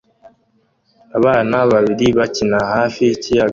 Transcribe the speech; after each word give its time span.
Abana 1.17 1.57
babiri 1.71 2.07
bakina 2.17 2.59
hafi 2.73 2.99
y'ikiyaga 3.07 3.49